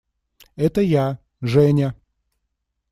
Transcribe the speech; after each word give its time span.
Это 0.55 0.81
я– 0.81 1.19
Женя! 1.41 1.93